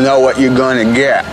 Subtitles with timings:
[0.00, 1.24] know what you're gonna get.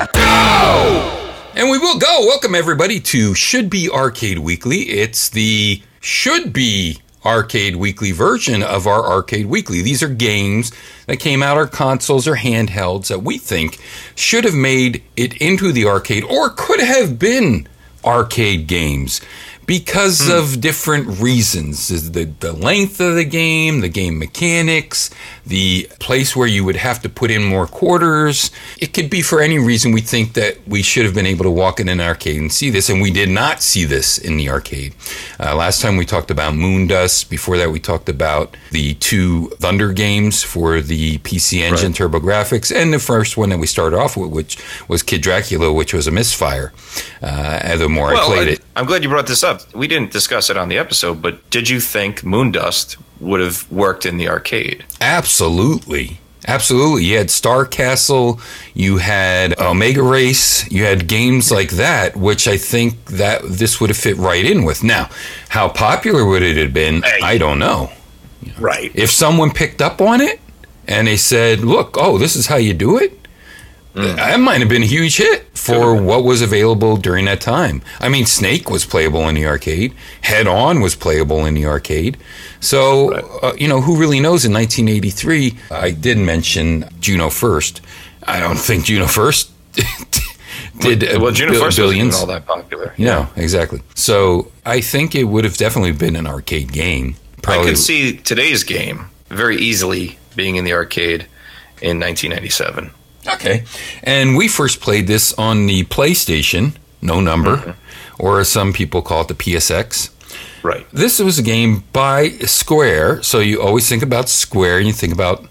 [1.55, 2.25] And we will go.
[2.27, 4.81] Welcome everybody to Should Be Arcade Weekly.
[4.89, 9.81] It's the Should Be Arcade Weekly version of our Arcade Weekly.
[9.81, 10.71] These are games
[11.07, 13.79] that came out our consoles or handhelds that we think
[14.15, 17.67] should have made it into the arcade or could have been
[18.05, 19.21] arcade games
[19.67, 21.89] because of different reasons.
[22.09, 25.11] The, the length of the game the game mechanics
[25.45, 28.49] the place where you would have to put in more quarters.
[28.79, 31.51] It could be for any reason we think that we should have been able to
[31.51, 34.49] walk in an arcade and see this and we did not see this in the
[34.49, 34.95] arcade.
[35.39, 39.91] Uh, last time we talked about moondust before that we talked about the two thunder
[39.91, 44.31] games for the pc engine turbografx and the first one that we started off with
[44.31, 46.71] which was kid dracula which was a misfire.
[47.21, 48.61] Uh, the more i played I- it.
[48.77, 49.56] I'm glad you brought this up.
[49.73, 54.05] We didn't discuss it on the episode, but did you think Moondust would have worked
[54.05, 54.85] in the arcade?
[55.01, 56.19] Absolutely.
[56.47, 57.03] Absolutely.
[57.03, 58.39] You had Star Castle,
[58.73, 63.89] you had Omega Race, you had games like that, which I think that this would
[63.89, 64.81] have fit right in with.
[64.81, 65.09] Now,
[65.49, 67.03] how popular would it have been?
[67.21, 67.91] I don't know.
[68.57, 68.91] Right.
[68.93, 70.39] If someone picked up on it
[70.87, 73.26] and they said, look, oh, this is how you do it,
[73.97, 77.81] that might have been a huge hit for what was available during that time.
[77.99, 82.17] I mean, Snake was playable in the arcade, Head On was playable in the arcade.
[82.59, 85.57] So, uh, you know, who really knows in 1983?
[85.71, 87.81] I did mention Juno First.
[88.23, 89.51] I don't think Juno First
[90.79, 92.93] did uh, well, Juno First wasn't all that popular.
[92.97, 93.81] Yeah, exactly.
[93.95, 97.15] So I think it would have definitely been an arcade game.
[97.37, 101.27] I Probably could see today's game very easily being in the arcade
[101.81, 102.91] in 1997.
[103.33, 103.63] Okay.
[104.03, 107.75] And we first played this on the PlayStation, no number,
[108.19, 110.11] or as some people call it, the PSX.
[110.63, 110.85] Right.
[110.91, 115.13] This was a game by Square, so you always think about Square and you think
[115.13, 115.45] about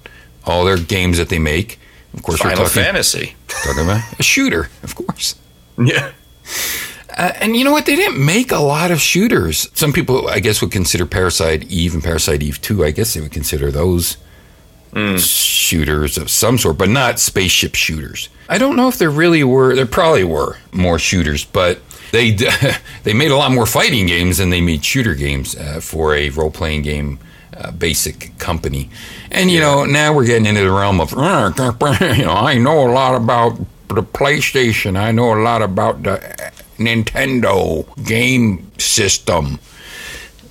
[0.44, 1.78] all their games that they make.
[2.15, 3.36] Of course, Final we're talking, Fantasy.
[3.48, 5.34] talking about a shooter, of course.
[5.78, 6.12] Yeah.
[7.19, 7.84] Uh, and you know what?
[7.84, 9.69] They didn't make a lot of shooters.
[9.75, 12.82] Some people, I guess, would consider Parasite Eve and Parasite Eve 2.
[12.84, 14.16] I guess they would consider those
[15.18, 18.28] shooters of some sort, but not spaceship shooters.
[18.48, 19.74] I don't know if there really were.
[19.74, 21.80] There probably were more shooters, but
[22.12, 22.30] they
[23.02, 26.30] they made a lot more fighting games than they made shooter games uh, for a
[26.30, 27.18] role playing game.
[27.56, 28.90] Uh, basic company,
[29.30, 31.12] and you know now we're getting into the realm of
[32.18, 33.56] you know I know a lot about
[33.88, 34.94] the PlayStation.
[34.94, 36.18] I know a lot about the
[36.76, 39.58] Nintendo game system.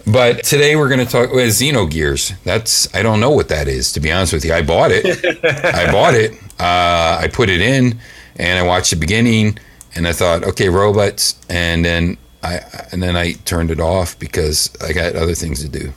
[0.08, 2.42] But today we're going to talk with Xenogears.
[2.44, 4.54] That's I don't know what that is to be honest with you.
[4.54, 5.06] I bought it.
[5.44, 6.34] I bought it.
[6.60, 8.00] Uh, I put it in,
[8.36, 9.58] and I watched the beginning,
[9.96, 12.62] and I thought, okay, robots, and then I
[12.92, 15.92] and then I turned it off because I got other things to do.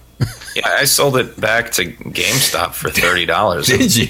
[0.56, 3.66] Yeah, I sold it back to GameStop for thirty dollars.
[3.68, 4.08] Did you?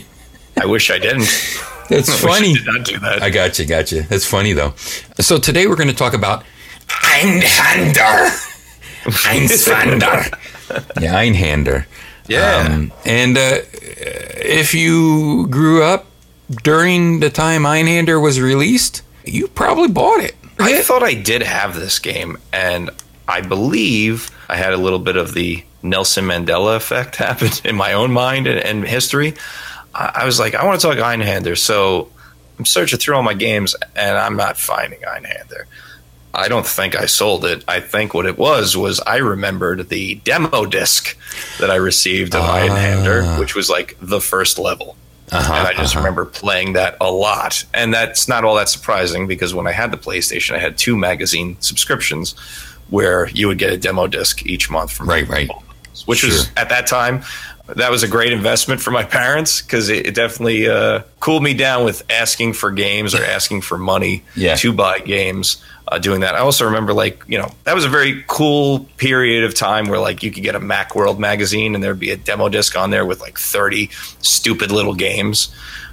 [0.61, 1.23] I wish I didn't.
[1.91, 2.55] That's I funny.
[2.57, 3.23] I not do that.
[3.23, 4.03] I got you, got you.
[4.03, 4.75] That's funny though.
[5.19, 6.45] So today we're going to talk about
[6.87, 8.48] Einhander.
[9.09, 10.39] Einhander.
[11.01, 11.87] yeah, Einhander.
[12.27, 12.69] yeah.
[12.71, 16.07] Um, and uh, if you grew up
[16.63, 20.35] during the time Einhander was released, you probably bought it.
[20.59, 22.91] I thought I did have this game, and
[23.29, 27.93] I believe I had a little bit of the Nelson Mandela effect happen in my
[27.93, 29.35] own mind and, and history.
[29.95, 32.11] I, I was like, I want to talk Einhander, so
[32.59, 35.65] I'm searching through all my games, and I'm not finding Einhander.
[36.35, 37.65] I don't think I sold it.
[37.67, 41.17] I think what it was was I remembered the demo disc
[41.59, 44.97] that I received of Einhander, which was like the first level.
[45.31, 46.05] Uh-huh, and I just uh-huh.
[46.05, 47.65] remember playing that a lot.
[47.75, 50.97] And that's not all that surprising because when I had the PlayStation, I had two
[50.97, 52.35] magazine subscriptions
[52.89, 55.51] where you would get a demo disc each month from Right, right.
[56.07, 57.23] which was at that time
[57.77, 61.55] that was a great investment for my parents because it, it definitely uh, cooled me
[61.55, 64.57] down with asking for games or asking for money Yeah.
[64.57, 65.63] to buy games.
[65.91, 69.45] Uh, doing that, I also remember like you know that was a very cool period
[69.45, 72.49] of time where like you could get a MacWorld magazine and there'd be a demo
[72.49, 73.91] disc on there with like thirty
[74.21, 75.49] stupid little games.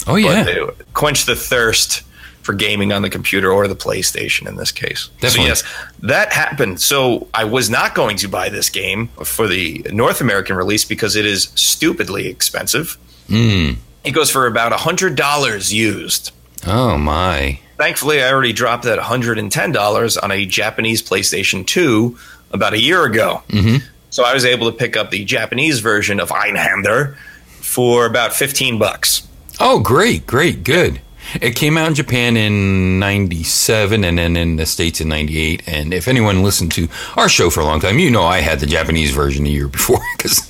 [0.05, 2.03] Oh yeah, quench the thirst
[2.41, 5.09] for gaming on the computer or the PlayStation in this case.
[5.19, 5.55] Definitely.
[5.55, 6.79] So yes, that happened.
[6.79, 11.15] So I was not going to buy this game for the North American release because
[11.15, 12.97] it is stupidly expensive.
[13.29, 13.77] Mm.
[14.03, 16.31] It goes for about hundred dollars used.
[16.67, 17.59] oh my.
[17.77, 22.17] Thankfully, I already dropped that hundred and ten dollars on a Japanese PlayStation Two
[22.51, 23.43] about a year ago.
[23.49, 23.81] Mhm.
[24.09, 27.15] So I was able to pick up the Japanese version of Einhander
[27.59, 29.23] for about fifteen bucks.
[29.59, 31.01] Oh great, great, good.
[31.41, 35.63] It came out in Japan in 97 and then in the States in 98.
[35.67, 36.87] And if anyone listened to
[37.17, 39.67] our show for a long time, you know I had the Japanese version a year
[39.67, 40.49] before because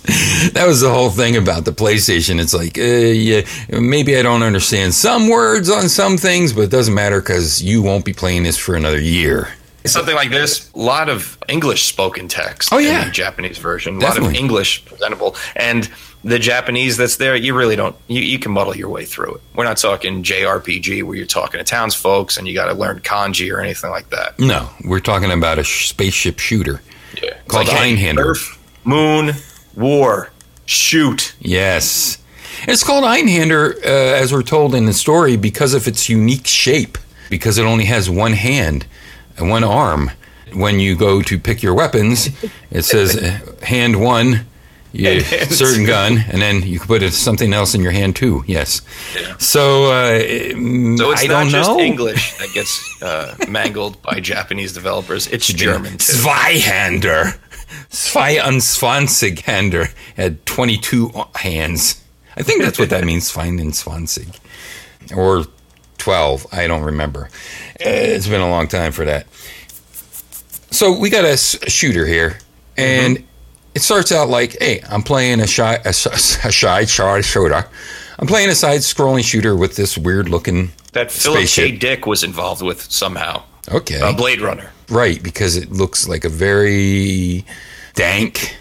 [0.52, 2.40] that was the whole thing about the PlayStation.
[2.40, 6.72] It's like, uh, yeah, maybe I don't understand some words on some things, but it
[6.72, 9.50] doesn't matter because you won't be playing this for another year.
[9.86, 12.70] Something like this, a lot of English spoken text.
[12.74, 13.02] Oh, yeah.
[13.02, 14.30] in the Japanese version, a Definitely.
[14.30, 15.92] lot of English presentable, and
[16.26, 17.96] the Japanese that's there, you really don't.
[18.08, 19.42] You, you can muddle your way through it.
[19.54, 23.54] We're not talking JRPG where you're talking to townsfolks and you got to learn kanji
[23.54, 24.38] or anything like that.
[24.40, 26.82] No, we're talking about a sh- spaceship shooter.
[27.22, 28.26] Yeah, Called Einhander.
[28.26, 29.34] Earth, Moon,
[29.76, 30.32] War,
[30.66, 31.36] shoot.
[31.40, 32.18] Yes.
[32.68, 36.98] It's called Einhander, uh, as we're told in the story, because of its unique shape,
[37.30, 38.88] because it only has one hand
[39.38, 40.10] and one arm.
[40.54, 42.30] When you go to pick your weapons,
[42.72, 44.46] it says uh, hand one,
[44.98, 48.44] And certain gun, and then you can put something else in your hand too.
[48.48, 48.82] Yes.
[49.40, 51.80] So, uh, So it's I not don't just know.
[51.80, 55.28] English that gets uh, mangled by Japanese developers.
[55.28, 55.98] It's German.
[55.98, 57.38] Zweihander.
[57.92, 62.02] Zweiundzwanzig-hander had 22 hands.
[62.38, 64.40] I think that's what that means, Zweiundzwanzig.
[65.16, 65.46] Or
[65.98, 66.48] 12.
[66.52, 67.30] I don't remember.
[67.80, 69.28] Uh, It's been a long time for that.
[70.72, 72.38] So we got a, shooter here,
[72.78, 73.24] and
[73.76, 75.94] it starts out like, hey, I'm playing a shy, a, a
[76.52, 77.68] shy shooter.
[78.18, 81.46] I'm playing a side-scrolling shooter with this weird-looking That Philip K.
[81.46, 81.80] spaceship.
[81.82, 83.44] Dick was involved with somehow.
[83.70, 84.00] Okay.
[84.00, 84.72] Uh, Blade Runner.
[84.90, 87.44] Right, because it looks like a very
[87.96, 88.56] dank,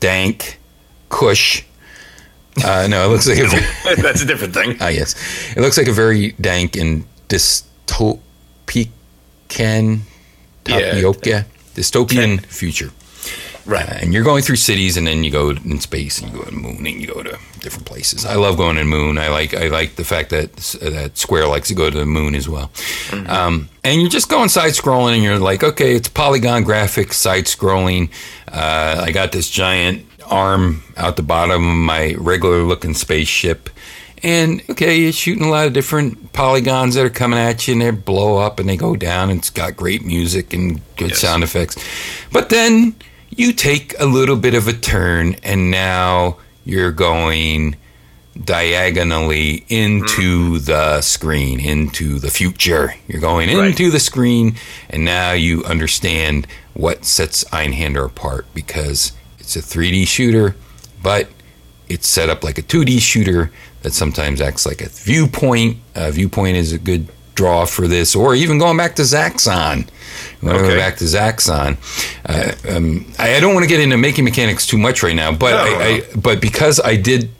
[0.00, 0.60] dank
[1.08, 1.64] cush.
[2.62, 4.76] Uh, no, it looks like a very, That's a different thing.
[4.80, 5.14] ah, yes,
[5.56, 8.20] it looks like a very dank and dystopican
[10.64, 12.90] tapioca dystopian future.
[13.68, 13.86] Right.
[13.88, 16.44] Uh, and you're going through cities, and then you go in space, and you go
[16.44, 18.24] to the moon, and you go to different places.
[18.24, 19.18] I love going to the moon.
[19.18, 22.34] I like I like the fact that that Square likes to go to the moon
[22.34, 22.70] as well.
[23.26, 27.44] Um, and you're just going side scrolling, and you're like, okay, it's polygon graphics, side
[27.44, 28.10] scrolling.
[28.50, 33.68] Uh, I got this giant arm out the bottom of my regular looking spaceship.
[34.22, 37.82] And okay, you're shooting a lot of different polygons that are coming at you, and
[37.82, 39.28] they blow up and they go down.
[39.30, 41.20] And it's got great music and good Yes.
[41.20, 41.76] sound effects.
[42.32, 42.96] But then
[43.38, 47.76] you take a little bit of a turn, and now you're going
[48.44, 50.64] diagonally into mm-hmm.
[50.64, 52.94] the screen, into the future.
[53.06, 53.68] You're going Right.
[53.68, 54.56] into the screen,
[54.90, 60.56] and now you understand what sets Einhander apart because it's a 3D shooter,
[61.02, 61.28] but
[61.88, 63.50] it's set up like a 2D shooter
[63.82, 65.78] that sometimes acts like a viewpoint.
[65.94, 67.08] A viewpoint is a good
[67.38, 69.86] draw for this, or even going back to Zaxxon.
[70.40, 71.76] To go back to Zaxxon.
[72.26, 75.30] Uh, um, I, I don't want to get into making mechanics too much right now,
[75.32, 75.78] but No, I, no.
[75.80, 77.30] I, but because I did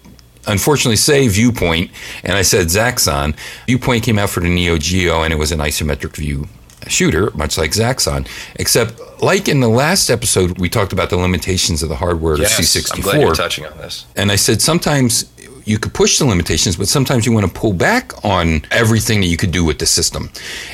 [0.47, 1.91] unfortunately say viewpoint
[2.23, 3.35] and I said Zaxxon,
[3.67, 6.47] viewpoint came out for the Neo Geo and it was an isometric view
[6.87, 11.83] shooter, much like Zaxxon, except like in the last episode we talked about the limitations
[11.83, 14.06] of the hardware of C64 I'm glad you're touching on this.
[14.17, 15.25] and I said sometimes
[15.69, 19.26] you could push the limitations, but sometimes you want to pull back on everything that
[19.26, 20.31] you could do with the system.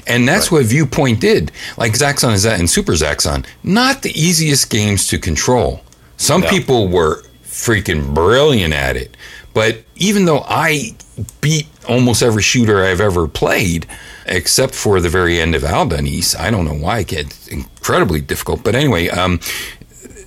[0.07, 1.51] And that's what Viewpoint did.
[1.77, 5.81] Like Zaxxon is that and Super Zaxxon, not the easiest games to control.
[6.17, 6.49] Some No.
[6.49, 9.17] people were freaking brilliant at it.
[9.53, 10.95] But even though I
[11.41, 13.87] beat almost every shooter I've ever played,
[14.27, 18.65] except for the very end of Albanese, I don't know why it gets incredibly difficult.
[18.65, 19.39] But anyway, um,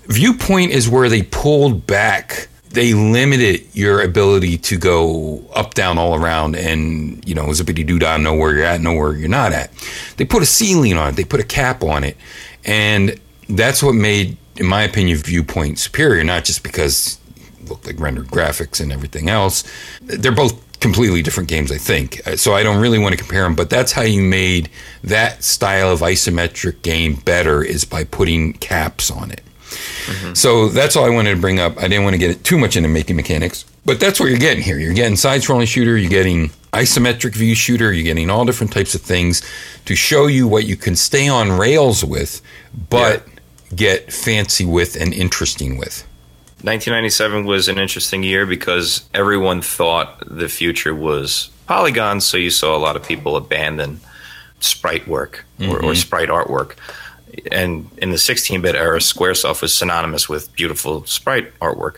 [0.07, 6.15] viewpoint is where they pulled back they limited your ability to go up down all
[6.15, 9.51] around and you know zippity doo dah know where you're at know where you're not
[9.51, 9.71] at.
[10.17, 11.15] They put a ceiling on it.
[11.15, 12.17] They put a cap on it.
[12.65, 13.19] And
[13.49, 17.19] that's what made in my opinion viewpoint superior not just because
[17.59, 19.63] it looked like rendered graphics and everything else.
[20.01, 22.21] They're both completely different games i think.
[22.27, 24.69] Uh, so i don't really want to compare them but that's how you made
[25.03, 29.41] that style of isometric game better is by putting caps on it
[30.33, 31.77] so that's all I wanted to bring up.
[31.77, 34.63] I didn't want to get too much into making mechanics, but that's what you're getting
[34.63, 34.77] here.
[34.79, 39.01] You're getting side-scrolling shooter, you're getting isometric view shooter, you're getting all different types of
[39.01, 39.41] things
[39.85, 42.41] to show you what you can stay on rails with,
[42.89, 43.25] but
[43.75, 46.03] get fancy with and interesting with.
[46.63, 52.75] 1997 was an interesting year because everyone thought the future was polygons, so you saw
[52.75, 53.99] a lot of people abandon
[54.59, 55.93] sprite work or, or mm-hmm.
[55.93, 56.75] sprite artwork.
[57.51, 61.97] And in the 16-bit era, SquareSoft was synonymous with beautiful sprite artwork.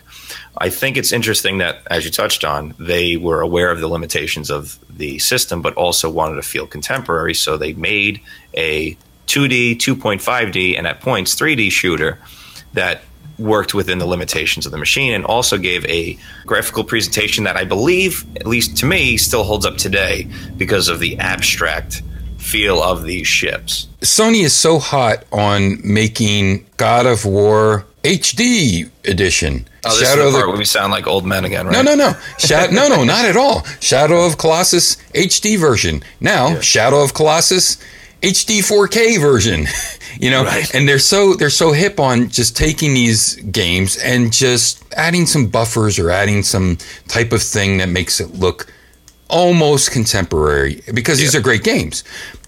[0.58, 4.50] I think it's interesting that, as you touched on, they were aware of the limitations
[4.50, 7.34] of the system, but also wanted to feel contemporary.
[7.34, 8.20] So they made
[8.54, 12.18] a 2D, 2.5D, and at points 3D shooter
[12.74, 13.02] that
[13.38, 17.64] worked within the limitations of the machine and also gave a graphical presentation that I
[17.64, 20.28] believe, at least to me, still holds up today
[20.58, 22.02] because of the abstract
[22.40, 23.88] feel of these ships.
[24.00, 29.68] Sony is so hot on making God of War HD edition.
[29.84, 31.72] Oh, this Shadow is the part where we sound like old men again, right?
[31.72, 32.12] No, no, no.
[32.38, 33.64] Shadow, no, no, not at all.
[33.80, 36.02] Shadow of Colossus HD version.
[36.20, 36.60] Now, yeah.
[36.60, 37.76] Shadow of Colossus
[38.22, 39.66] HD 4K version.
[40.20, 40.74] you know, right.
[40.74, 45.46] and they're so they're so hip on just taking these games and just adding some
[45.46, 46.76] buffers or adding some
[47.08, 48.72] type of thing that makes it look
[49.30, 51.26] almost contemporary because yeah.
[51.26, 52.04] these are great games.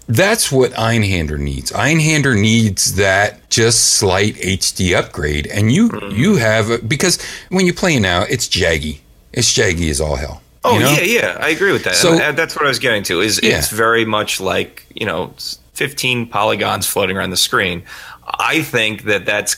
[0.08, 1.70] That's what Einhander needs.
[1.70, 6.16] Einhander needs that just slight HD upgrade, and you mm-hmm.
[6.16, 8.98] you have because when you play now, it's jaggy.
[9.32, 10.42] It's jaggy as all hell.
[10.64, 10.92] Oh you know?
[10.92, 11.94] yeah, yeah, I agree with that.
[11.94, 13.20] So and that's what I was getting to.
[13.20, 13.58] Is yeah.
[13.58, 15.34] it's very much like you know,
[15.74, 17.82] 15 polygons floating around the screen.
[18.26, 19.56] I think that that's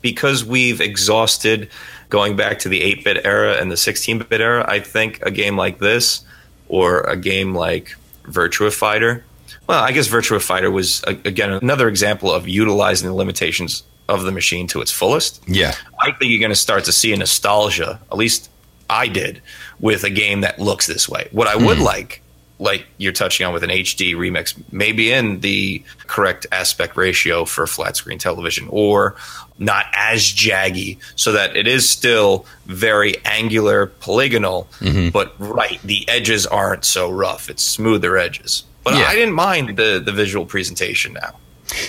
[0.00, 1.70] because we've exhausted
[2.08, 4.64] going back to the 8-bit era and the 16-bit era.
[4.66, 6.24] I think a game like this
[6.68, 7.94] or a game like
[8.24, 9.24] Virtua Fighter.
[9.66, 14.32] Well, I guess Virtua Fighter was again another example of utilizing the limitations of the
[14.32, 15.42] machine to its fullest.
[15.46, 15.74] Yeah.
[16.00, 18.50] I think you're going to start to see a nostalgia, at least
[18.88, 19.42] I did,
[19.80, 21.28] with a game that looks this way.
[21.30, 21.84] What I would mm.
[21.84, 22.22] like,
[22.58, 27.66] like you're touching on with an HD remix, maybe in the correct aspect ratio for
[27.66, 29.14] flat screen television or
[29.58, 35.08] not as jaggy so that it is still very angular polygonal mm-hmm.
[35.10, 39.04] but right the edges aren't so rough it's smoother edges but yeah.
[39.06, 41.34] i didn't mind the the visual presentation now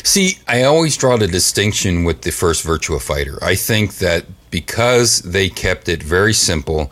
[0.04, 5.22] see i always draw the distinction with the first virtua fighter i think that because
[5.22, 6.92] they kept it very simple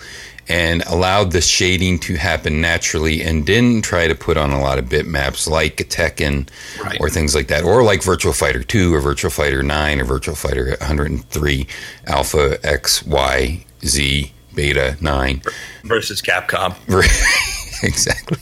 [0.50, 4.80] and allowed the shading to happen naturally and didn't try to put on a lot
[4.80, 6.50] of bitmaps like Tekken
[6.84, 6.98] right.
[7.00, 10.36] or things like that, or like Virtual Fighter 2 or Virtual Fighter 9 or Virtual
[10.36, 11.68] Fighter 103
[12.06, 15.42] Alpha X Y Z Beta 9
[15.84, 16.76] versus Capcom.
[17.84, 18.40] exactly.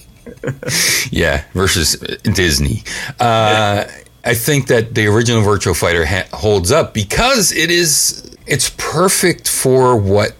[1.12, 2.83] yeah, versus Disney.
[3.19, 3.85] Uh.
[4.27, 9.47] I think that the original Virtual Fighter ha- holds up because it is it's perfect
[9.47, 10.35] for what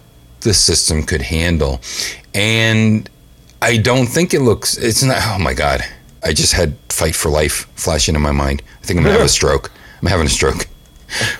[0.46, 1.80] the system could handle.
[2.32, 3.10] And
[3.60, 5.82] I don't think it looks, it's not, oh my God.
[6.22, 8.62] I just had Fight for Life flash into my mind.
[8.82, 9.70] I think I'm going to have a stroke.
[10.00, 10.66] I'm having a stroke.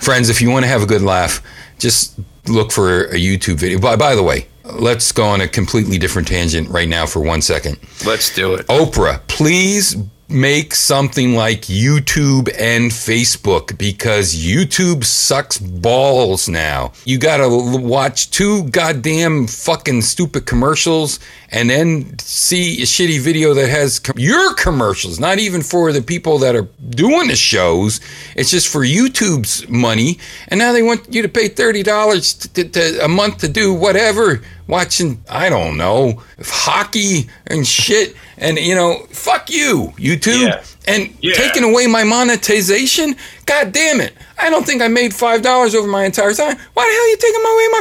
[0.01, 1.43] Friends, if you want to have a good laugh,
[1.79, 3.79] just look for a YouTube video.
[3.79, 7.43] By, by the way, let's go on a completely different tangent right now for one
[7.43, 7.79] second.
[8.05, 8.67] Let's do it.
[8.67, 9.97] Oprah, please
[10.29, 16.93] make something like YouTube and Facebook because YouTube sucks balls now.
[17.05, 23.69] You gotta watch two goddamn fucking stupid commercials and then see a shitty video that
[23.69, 28.01] has com- your commercials, not even for the people that are doing the shows.
[28.35, 30.19] It's just for YouTube's money.
[30.49, 35.49] And now they want you to pay $30 a month to do whatever watching, I
[35.49, 38.17] don't know, hockey and shit.
[38.39, 40.49] And, you know, fuck you, YouTube.
[40.49, 40.65] Yeah.
[40.87, 41.35] And yeah.
[41.35, 43.17] taking away my monetization?
[43.47, 44.15] God damn it.
[44.39, 46.57] I don't think I made $5 over my entire time.
[46.75, 47.81] Why the hell are you taking away my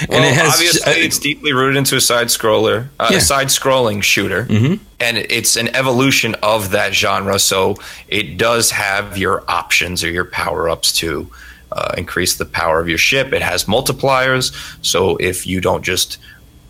[0.00, 3.18] and well, it has obviously uh, it's deeply rooted into a side scroller, uh, yeah.
[3.18, 4.82] a side scrolling shooter, mm-hmm.
[4.98, 7.38] and it's an evolution of that genre.
[7.38, 7.76] So
[8.08, 11.30] it does have your options or your power ups to
[11.72, 13.32] uh, increase the power of your ship.
[13.32, 14.52] It has multipliers,
[14.84, 16.18] so if you don't just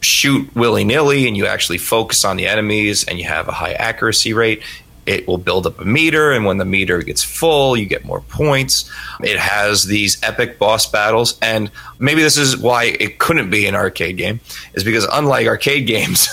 [0.01, 3.73] shoot willy nilly and you actually focus on the enemies and you have a high
[3.75, 4.63] accuracy rate,
[5.07, 8.21] It will build up a meter, and when the meter gets full, you get more
[8.21, 8.89] points.
[9.21, 13.75] It has these epic boss battles, and maybe this is why it couldn't be an
[13.75, 14.41] arcade game,
[14.75, 16.29] is because unlike arcade games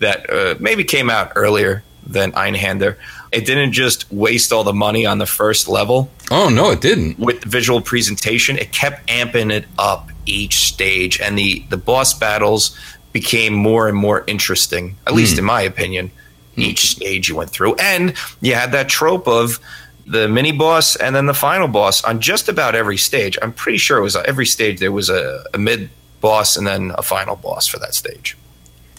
[0.00, 2.96] that uh, maybe came out earlier than Einhander,
[3.32, 7.18] it didn't just waste all the money on the first level Oh no, it didn't.
[7.18, 8.58] with visual presentation.
[8.58, 12.76] It kept amping it up each stage, and the the boss battles
[13.20, 14.96] became more and more interesting.
[15.06, 15.40] At least hmm.
[15.40, 16.10] in my opinion,
[16.54, 16.60] hmm.
[16.60, 19.58] each stage you went through, and you had that trope of
[20.06, 23.36] the mini boss and then the final boss on just about every stage.
[23.42, 26.92] I'm pretty sure it was every stage there was a, a mid boss and then
[26.96, 28.36] a final boss for that stage.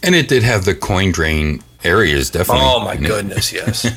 [0.04, 2.64] And it did have the coin drain areas, definitely.
[2.64, 3.88] Oh my goodness, yes.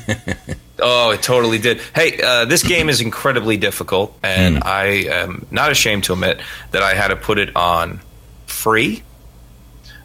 [0.79, 1.79] oh, it totally did.
[1.93, 4.63] Hey, uh, this game is incredibly difficult, and hmm.
[4.65, 8.01] I am not ashamed to admit that I had to put it on
[8.47, 9.03] free,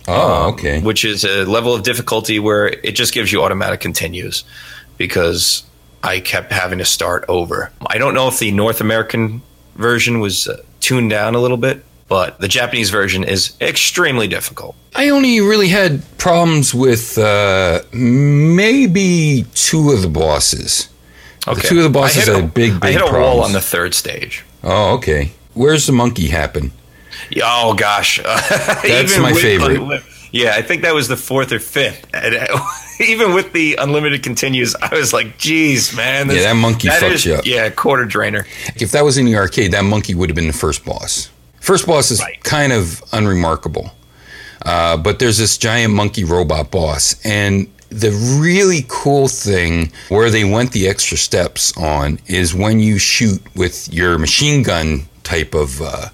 [0.08, 0.80] Oh, okay.
[0.80, 4.42] which is a level of difficulty where it just gives you automatic continues
[4.96, 5.64] because
[6.02, 7.70] I kept having to start over.
[7.86, 9.42] I don't know if the North American
[9.76, 14.74] version was uh, tuned down a little bit, but the Japanese version is extremely difficult.
[14.96, 20.88] I only really had problems with uh, maybe two of the bosses.
[21.44, 23.94] The two of the bosses had big, big I hit a wall on the third
[23.94, 24.44] stage.
[24.62, 25.32] Oh, okay.
[25.54, 26.72] Where's the monkey happen?
[27.42, 30.02] Oh gosh, That's my with favorite.
[30.32, 32.06] yeah, I think that was the fourth or fifth.
[32.14, 32.58] And uh,
[33.00, 37.12] even with the unlimited continues, I was like, "Geez, man, Yeah, that monkey that fucks
[37.12, 37.46] is- you up.
[37.46, 38.46] Yeah, quarter drainer.
[38.76, 41.30] If that was in the arcade, that monkey would have been the first boss.
[41.60, 42.42] First boss is Right.
[42.44, 43.92] kind of unremarkable,
[44.64, 50.44] uh, but there's this giant monkey robot boss, and the really cool thing where they
[50.44, 55.80] went the extra steps on is when you shoot with your machine gun type of
[55.80, 56.08] uh,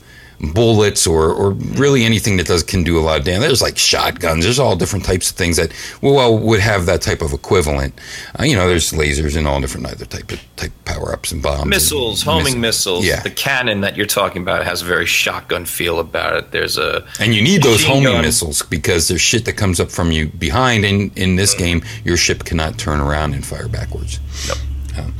[0.53, 3.47] bullets or, or really anything that does can do a lot of damage.
[3.49, 4.45] There's like shotguns.
[4.45, 5.73] There's all different types of things that
[6.03, 7.99] well would have that type of equivalent.
[8.39, 11.43] Uh, you know, there's lasers and all different other type of type power ups and
[11.43, 13.07] bombs, and Missiles, homing miss- missiles.
[13.07, 13.21] Yeah.
[13.21, 16.51] The cannon that you're talking about has a very shotgun feel about it.
[16.51, 18.23] There's a And you need those homing gun.
[18.23, 20.85] missiles because there's shit that comes up from you behind.
[20.85, 24.21] And in this game, your ship cannot turn around and fire backwards.
[24.49, 24.59] Nope.
[24.99, 25.15] Um,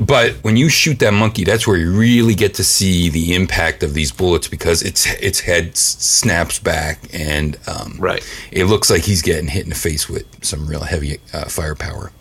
[0.00, 3.82] but when you shoot that monkey, that's where you really get to see the impact
[3.82, 8.22] of these bullets because its its head snaps back and um, Right.
[8.52, 12.12] it looks like he's getting hit in the face with some real heavy uh, firepower.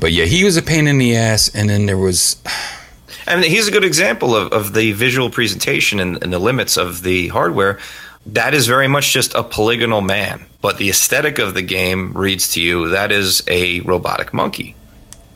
[0.00, 1.48] But yeah, he was a pain in the ass.
[1.54, 2.42] And then there was
[3.26, 7.02] And he's a good example of, of the visual presentation and, and the limits of
[7.02, 7.78] the hardware.
[8.24, 10.46] That is very much just a polygonal man.
[10.60, 14.74] But the aesthetic of the game reads to you that is a robotic monkey.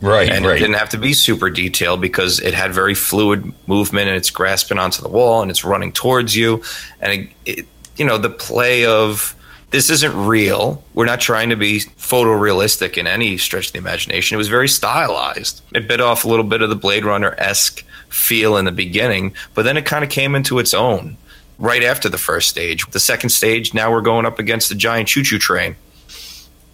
[0.03, 4.07] Right, And it didn't have to be super detailed because it had very fluid movement
[4.07, 6.61] and it's grasping onto the wall and it's running towards you.
[7.01, 7.65] And, it, it,
[7.97, 9.35] you know, the play of
[9.71, 10.83] this isn't real.
[10.93, 14.35] We're not trying to be photorealistic in any stretch of the imagination.
[14.35, 15.61] It was very stylized.
[15.73, 19.33] It bit off a little bit of the Blade Runner esque feel in the beginning,
[19.55, 21.17] but then it kind of came into its own
[21.57, 22.85] right after the first stage.
[22.91, 25.75] The second stage, now we're going up against the giant choo choo train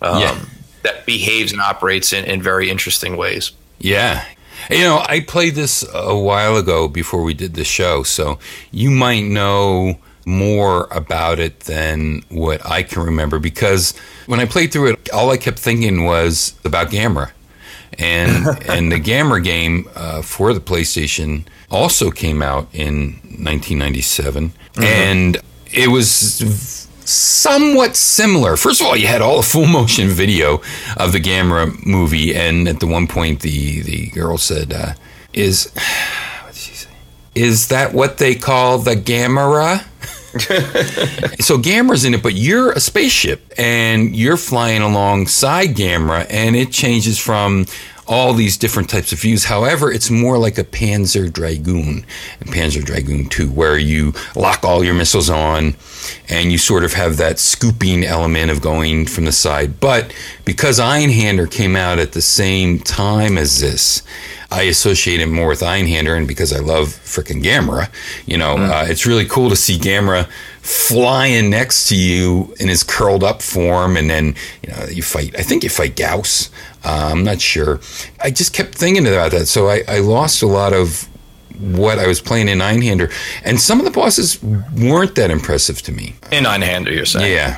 [0.02, 0.40] um, Yeah.
[0.84, 3.52] That behaves and operates in, in very interesting ways.
[3.80, 4.26] Yeah.
[4.70, 8.40] You know, I played this a while ago before we did the show, so
[8.72, 14.72] you might know more about it than what I can remember because when I played
[14.72, 17.32] through it, all I kept thinking was about Gamera.
[17.98, 25.38] And and the Gamera game uh, for the PlayStation also came out in 1997, and
[25.72, 26.79] it was
[27.10, 28.56] somewhat similar.
[28.58, 30.62] First of all, you had all the full motion video
[30.98, 34.94] of the Gamera movie, and at the one point, the the girl said, uh,
[35.34, 35.72] "Is
[36.44, 36.90] what did she say?
[37.36, 39.86] Is that what they call the Gamera?"
[41.42, 46.72] so Gamera's in it, but you're a spaceship and you're flying alongside Gamera, and it
[46.72, 47.66] changes from
[48.10, 49.46] all these different types of views.
[49.46, 52.04] However, it's more like a Panzer Dragoon,
[52.40, 55.76] and Panzer Dragoon 2, where you lock all your missiles on
[56.28, 59.80] and you sort of have that scooping element of going from the side.
[59.80, 64.02] But because Einhander came out at the same time as this,
[64.52, 67.90] I associate it more with Einhander, and because I love frickin' Gamera,
[68.26, 70.28] you know, uh, it's really cool to see Gamera
[70.62, 75.36] flying next to you in his curled up form, and then you know you fight.
[75.38, 76.50] I think you fight Gyaos.
[76.84, 77.80] Uh, I'm not sure.
[78.24, 81.08] I just kept thinking about that, so I, I lost a lot of
[81.60, 83.12] what I was playing in Einhander,
[83.44, 86.16] and some of the bosses weren't that impressive to me.
[86.32, 87.34] In Einhander, you're saying?
[87.34, 87.58] Yeah.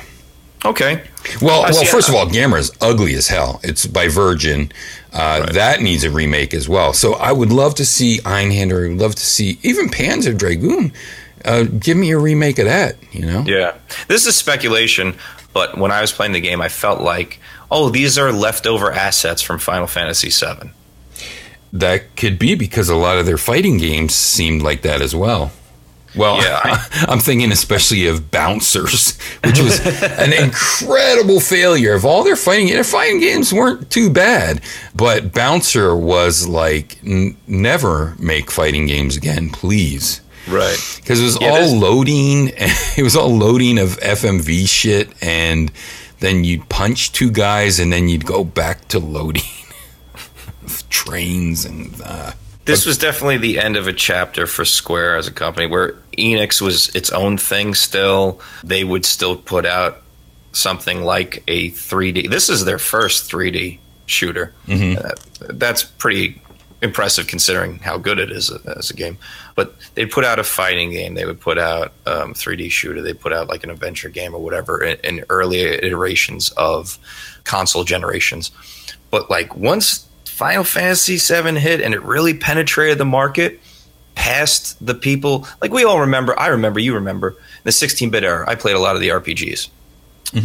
[0.64, 1.02] Okay.
[1.40, 3.60] Well, well, first of all, Gamera is ugly as hell.
[3.64, 4.70] It's by Virgin.
[5.12, 6.92] Uh, That needs a remake as well.
[6.92, 8.84] So I would love to see Einhander.
[8.86, 10.92] I would love to see even Panzer Dragoon.
[11.44, 12.96] Uh, give me a remake of that.
[13.12, 13.44] You know.
[13.44, 13.74] Yeah.
[14.06, 15.14] This is speculation,
[15.52, 17.40] but when I was playing the game, I felt like
[17.72, 20.70] oh, these are leftover assets from Final Fantasy VII.
[21.72, 25.52] That could be because a lot of their fighting games seemed like that as well.
[26.14, 31.94] Well, Yeah, I, am thinking especially of Bouncers, which was an incredible failure.
[31.94, 34.60] Of all their fighting, their fighting games weren't too bad,
[34.94, 40.20] but Bouncer was like, n- never make fighting games again, please.
[40.46, 40.76] Right.
[40.96, 42.48] Because it was Yeah, all loading.
[42.98, 45.72] It was all loading of FMV shit, and
[46.22, 49.42] then you'd punch two guys, and then you'd go back to loading
[50.90, 51.94] trains and.
[52.02, 52.32] Uh,
[52.64, 56.60] This was definitely the end of a chapter for Square as a company where Enix
[56.60, 58.40] was its own thing still.
[58.62, 60.02] They would still put out
[60.52, 62.30] something like a 3D.
[62.30, 64.52] This is their first 3D shooter.
[64.70, 66.40] Uh, that's pretty
[66.82, 69.16] impressive considering how good it is as a game.
[69.54, 71.14] But they'd put out a fighting game.
[71.14, 73.00] They would put out um, 3D shooter.
[73.00, 76.98] They put out like an adventure game or whatever in, in early iterations of
[77.44, 78.50] console generations.
[79.10, 83.60] But like once Final Fantasy VII hit and it really penetrated the market
[84.16, 88.44] past the people, like we all remember, I remember, you remember, the 16 bit era,
[88.48, 89.68] I played a lot of the RPGs.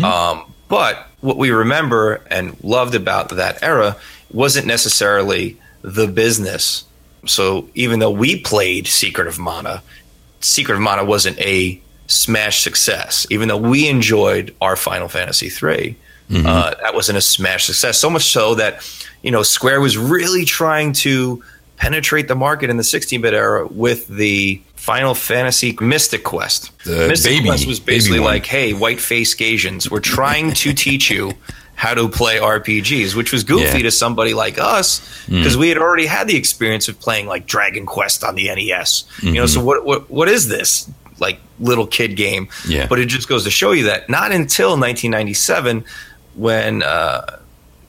[0.03, 3.95] Um, but what we remember and loved about that era
[4.31, 6.83] wasn't necessarily the business.
[7.25, 9.81] So even though we played Secret of Mana,
[10.39, 13.27] Secret of Mana wasn't a smash success.
[13.29, 15.95] Even though we enjoyed our Final Fantasy III,
[16.45, 17.97] uh, that wasn't a smash success.
[17.99, 18.81] So much so that
[19.23, 21.43] you know Square was really trying to
[21.77, 26.71] penetrate the market in the 16-bit era with the Final Fantasy Mystic Quest.
[26.85, 31.33] The Mystic baby- Quest was basically like, "Hey, white-faced Asians, we're trying to teach you."
[31.77, 33.83] How to play RPGs, which was goofy Yeah.
[33.83, 37.85] to somebody like us, because we had already had the experience of playing like Dragon
[37.85, 39.05] Quest on the NES.
[39.21, 42.49] You know, so what, what what is this like little kid game?
[42.67, 42.87] Yeah.
[42.87, 45.85] But it just goes to show you that not until 1997,
[46.35, 47.37] when uh,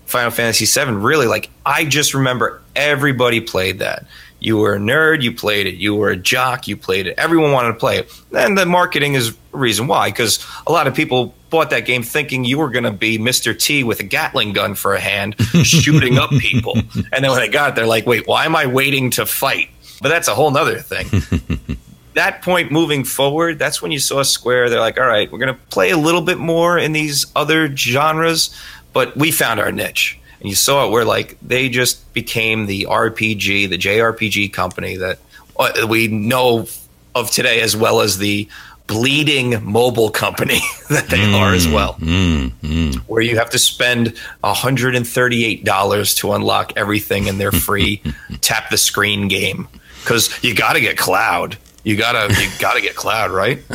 [0.05, 4.05] Final Fantasy VII really like I just remember everybody played that.
[4.41, 5.75] You were a nerd, you played it.
[5.75, 7.15] You were a jock, you played it.
[7.19, 8.23] Everyone wanted to play it.
[8.37, 12.03] And the marketing is the reason why, because a lot of people bought that game
[12.03, 13.59] thinking you were going to be Mr.
[13.59, 16.77] T with a Gatling gun for a hand, shooting up people.
[17.13, 19.71] And then when they got it, they're like, wait, why am I waiting to fight?
[20.01, 21.79] But that's a whole nother thing
[22.19, 24.71] that point moving forward, that's when you saw Square.
[24.71, 27.75] They're like, all right, we're going to play a little bit more in these other
[27.75, 28.55] genres,
[28.93, 30.19] but we found our niche.
[30.41, 35.19] And you saw it where like they just became the RPG, the JRPG company that
[35.59, 36.67] uh, we know
[37.15, 38.49] of today, as well as the
[38.87, 41.95] bleeding mobile company that they mm, are as well.
[41.95, 42.95] Mm, mm.
[43.01, 48.03] Where you have to spend $138 to unlock everything in their free
[48.41, 49.69] tap the screen game.
[50.01, 51.59] Because you got to get cloud.
[51.85, 53.63] You gotta, you gotta get cloud, right?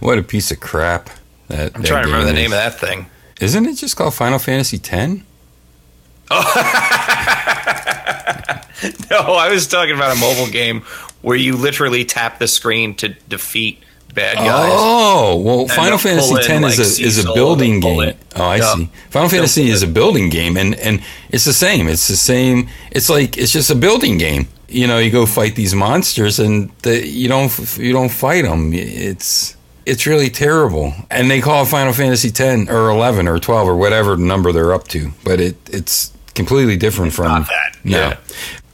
[0.00, 1.10] What a piece of crap!
[1.48, 3.06] That, I'm that trying to remember the name of that thing.
[3.40, 5.22] Isn't it just called Final Fantasy X?
[9.10, 10.80] No, I was talking about a mobile game
[11.22, 13.78] where you literally tap the screen to defeat
[14.14, 14.72] bad guys.
[14.74, 18.14] Oh well, Final Fantasy in, X is like, a is a building game.
[18.36, 18.74] Oh, I Yeah.
[18.74, 18.90] see.
[19.10, 21.88] Final Fantasy pull is a building game, and and it's the same.
[21.88, 22.68] It's the same.
[22.90, 24.48] It's like it's just a building game.
[24.68, 28.72] You know, you go fight these monsters, and the, you don't you don't fight them.
[28.74, 33.68] It's it's really terrible, and they call it Final Fantasy 10 or eleven or twelve
[33.68, 37.98] or whatever number they're up to, but it it's completely different from not that, No.
[37.98, 38.16] yeah.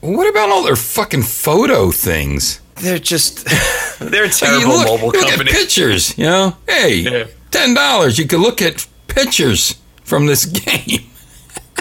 [0.00, 2.60] What about all their fucking photo things?
[2.76, 3.44] They're just,
[3.98, 5.50] they're a You terrible look, mobile you look company.
[5.50, 6.56] at pictures, you know.
[6.66, 7.24] Hey, Yeah.
[7.50, 8.18] ten dollars.
[8.18, 11.04] You could look at pictures from this game.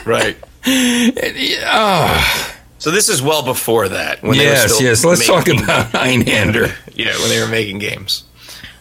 [0.06, 0.36] Right.
[0.66, 4.22] oh, So this is well before that.
[4.22, 5.06] When they were yes, still yes.
[5.06, 6.72] Let's talk about Einhander.
[6.96, 8.24] yeah, when they were making games.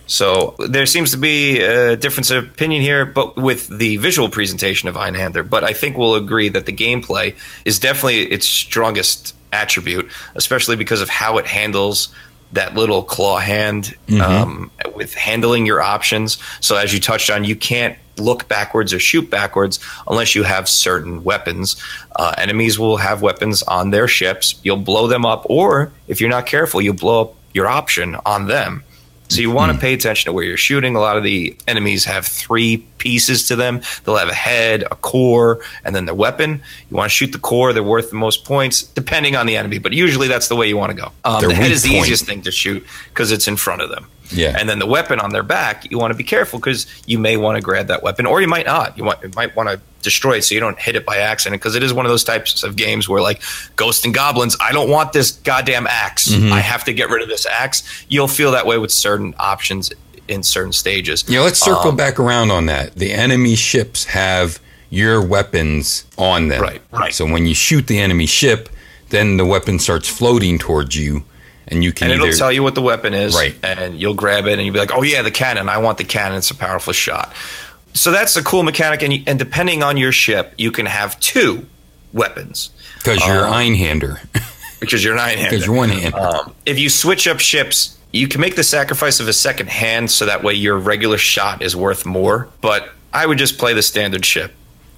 [0.08, 4.88] So there seems to be a difference of opinion here, but with the visual presentation
[4.88, 5.48] of Einhander.
[5.48, 11.02] But I think we'll agree that the gameplay is definitely its strongest attribute, especially because
[11.02, 12.08] of how it handles
[12.52, 16.38] that little claw hand um, with handling your options.
[16.60, 20.68] So as you touched on, you can't look backwards or shoot backwards unless you have
[20.68, 21.76] certain weapons.
[22.16, 24.58] Uh, enemies will have weapons on their ships.
[24.62, 28.46] You'll blow them up, or if you're not careful, you'll blow up your option on
[28.46, 28.82] them.
[29.28, 30.96] So you want to pay attention to where you're shooting.
[30.96, 33.82] A lot of the enemies have three pieces to them.
[34.04, 36.62] They'll have a head, a core, and then their weapon.
[36.90, 39.78] You want to shoot the core; they're worth the most points, depending on the enemy.
[39.78, 41.12] But usually, that's the way you want to go.
[41.24, 42.02] Um, the head is the point.
[42.02, 44.06] easiest thing to shoot because it's in front of them.
[44.30, 44.56] Yeah.
[44.58, 47.36] And then the weapon on their back, you want to be careful because you may
[47.36, 48.96] want to grab that weapon, or you might not.
[48.96, 51.60] You want you might want to destroy it so you don't hit it by accident
[51.60, 53.42] because it is one of those types of games where like
[53.76, 56.28] Ghost and Goblins, I don't want this goddamn axe.
[56.28, 56.52] Mm-hmm.
[56.52, 57.82] I have to get rid of this axe.
[58.08, 59.92] You'll feel that way with certain options
[60.28, 61.24] in certain stages.
[61.26, 62.94] Yeah, let's circle Um, back around on that.
[62.94, 66.62] The enemy ships have your weapons on them.
[66.62, 67.12] Right, right.
[67.14, 68.68] So when you shoot the enemy ship,
[69.10, 71.24] then the weapon starts floating towards you,
[71.66, 73.54] and you can and either it'll tell you what the weapon is, Right.
[73.62, 75.68] And you'll grab it and you'll be like, "Oh yeah, the cannon!
[75.68, 76.38] I want the cannon!
[76.38, 77.32] It's a powerful shot."
[77.98, 81.66] So that's a cool mechanic, and, and depending on your ship, you can have two
[82.12, 84.20] weapons because you're Um, Einhander
[84.80, 85.50] because you're nine handed.
[85.50, 86.14] because you're one hand.
[86.14, 90.10] Um, if you switch up ships, you can make the sacrifice of a second hand
[90.12, 92.48] so that way your regular shot is worth more.
[92.60, 94.52] But I would just play the standard ship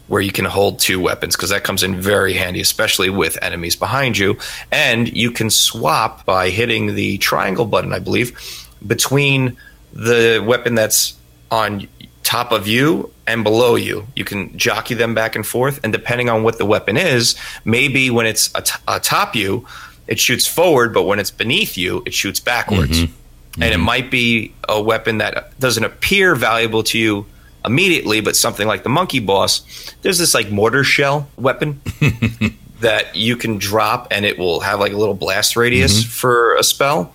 [0.08, 3.76] where you can hold two weapons because that comes in very handy, especially with enemies
[3.76, 4.36] behind you.
[4.70, 8.38] And you can swap by hitting the triangle button, I believe,
[8.86, 9.56] between
[9.92, 11.14] the weapon that's
[11.50, 11.88] on
[12.30, 14.06] top of you and below you.
[14.14, 15.80] You can jockey them back and forth.
[15.82, 19.66] And depending on what the weapon is, maybe when it's at- atop you,
[20.06, 23.00] it shoots forward, but when it's beneath you, it shoots backwards.
[23.00, 23.62] Mm-hmm.
[23.62, 23.82] And it mm-hmm.
[23.84, 27.26] might be a weapon that doesn't appear valuable to you
[27.64, 29.62] immediately, but something like the monkey boss,
[30.02, 31.80] there's this like mortar shell weapon
[32.80, 36.10] that you can drop and it will have like a little blast radius mm-hmm.
[36.10, 37.12] for a spell.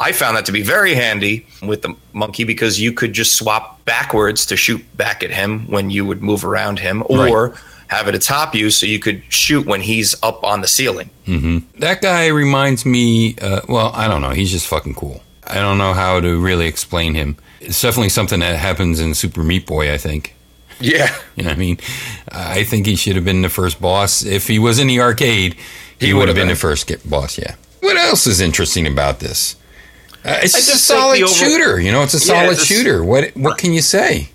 [0.00, 3.84] I found that to be very handy with the monkey because you could just swap
[3.84, 7.54] backwards to shoot back at him when you would move around him or
[7.88, 11.10] have it atop you so you could shoot when he's up on the ceiling.
[11.78, 13.36] That guy reminds me.
[13.40, 14.30] Uh, well, I don't know.
[14.30, 15.22] He's just fucking cool.
[15.46, 17.36] I don't know how to really explain him.
[17.60, 19.92] It's definitely something that happens in Super Meat Boy.
[19.92, 20.34] I think.
[20.80, 21.14] Yeah.
[21.36, 21.78] You know, what I mean,
[22.32, 24.24] I think he should have been the first boss.
[24.24, 25.54] If he was in the arcade,
[26.00, 26.54] he, He would have been been.
[26.54, 27.38] the first boss.
[27.38, 27.54] Yeah.
[27.80, 29.54] What else is interesting about this?
[30.24, 31.80] Uh, it's just a solid over- shooter.
[31.80, 33.04] You know, it's a Yeah, solid it's a- shooter.
[33.04, 34.30] What what can you say?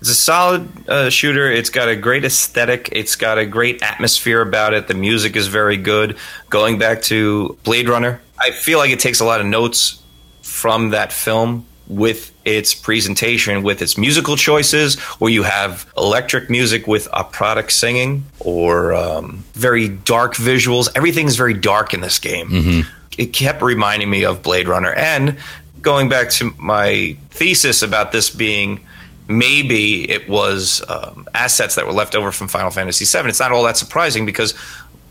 [0.00, 1.50] It's a solid uh, shooter.
[1.50, 2.88] It's got a great aesthetic.
[2.92, 4.88] It's got a great atmosphere about it.
[4.88, 6.16] The music is very good.
[6.50, 10.02] Going back to Blade Runner, I feel like it takes a lot of notes
[10.42, 16.86] from that film with its presentation, with its musical choices, where you have electric music
[16.88, 20.88] with a product singing or um, very dark visuals.
[20.96, 22.84] Everything's very dark in this game.
[23.18, 24.92] It kept reminding me of Blade Runner.
[24.92, 25.38] And
[25.80, 28.80] going back to my thesis about this being
[29.28, 33.28] maybe it was um, assets that were left over from Final Fantasy VII.
[33.28, 34.54] It's not all that surprising because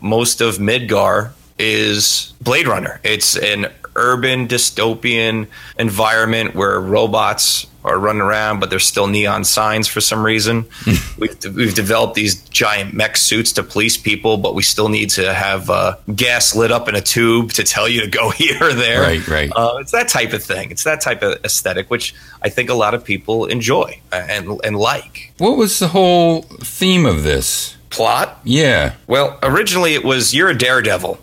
[0.01, 2.99] most of Midgar is Blade Runner.
[3.03, 9.87] It's an urban dystopian environment where robots are running around, but there's still neon signs
[9.87, 10.65] for some reason.
[11.17, 15.33] we've, we've developed these giant mech suits to police people, but we still need to
[15.33, 18.73] have uh, gas lit up in a tube to tell you to go here or
[18.73, 19.01] there.
[19.01, 19.51] Right, right.
[19.55, 20.69] Uh, it's that type of thing.
[20.69, 22.13] It's that type of aesthetic, which
[22.43, 25.33] I think a lot of people enjoy and and like.
[25.39, 27.75] What was the whole theme of this?
[27.89, 28.39] Plot?
[28.43, 28.93] Yeah.
[29.07, 31.19] Well, originally it was you're a daredevil.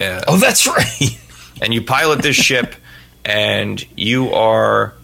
[0.00, 1.18] Uh, Oh, that's right.
[1.60, 2.74] and you pilot this ship,
[3.24, 4.94] and you are.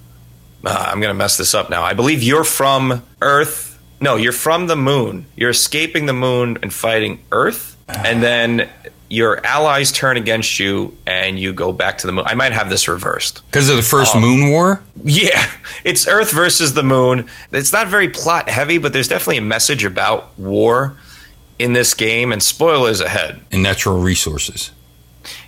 [0.64, 1.82] Uh, I'm going to mess this up now.
[1.82, 3.78] I believe you're from Earth.
[4.00, 5.26] No, you're from the moon.
[5.36, 8.68] You're escaping the moon and fighting Earth, and then
[9.08, 12.24] your allies turn against you, and you go back to the moon.
[12.26, 13.42] I might have this reversed.
[13.46, 14.82] Because of the first Moon War.
[15.04, 15.46] Yeah,
[15.84, 17.28] it's Earth versus the moon.
[17.52, 20.96] It's not very plot heavy, but there's definitely a message about war
[21.58, 23.40] in this game, and spoilers ahead.
[23.52, 24.70] and natural resources.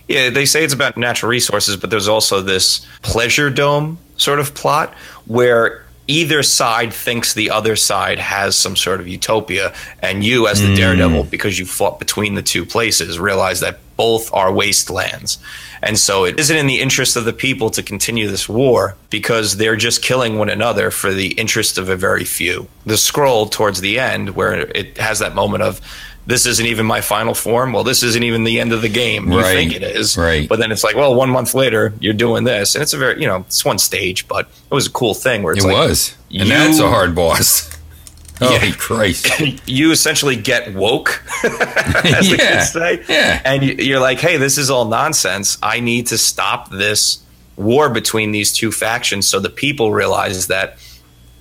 [0.07, 4.53] Yeah, they say it's about natural resources, but there's also this pleasure dome sort of
[4.53, 4.93] plot
[5.25, 10.61] where either side thinks the other side has some sort of utopia, and you, as
[10.61, 11.29] the daredevil, mm.
[11.31, 15.39] because you fought between the two places, realize that both are wastelands.
[15.81, 19.57] And so it isn't in the interest of the people to continue this war because
[19.57, 22.67] they're just killing one another for the interest of a very few.
[22.85, 25.81] The scroll towards the end, where it has that moment of,
[26.27, 27.71] this isn't even my final form.
[27.73, 29.31] Well, this isn't even the end of the game.
[29.31, 30.17] You Right, think it is.
[30.17, 30.47] right.
[30.49, 32.73] But then it's like, well, one month later, you're doing this.
[32.75, 35.43] And it's a very, you know, it's one stage, but it was a cool thing
[35.43, 36.15] where it's It like, was.
[36.31, 37.69] And you- that's a hard boss.
[38.39, 38.71] Holy oh, Yeah.
[38.73, 39.27] Christ.
[39.67, 43.03] you essentially get woke, as the Yeah, kids say.
[43.07, 43.41] yeah.
[43.45, 45.57] And you- you're like, hey, this is all nonsense.
[45.61, 47.19] I need to stop this
[47.55, 50.77] war between these two factions so the people realize that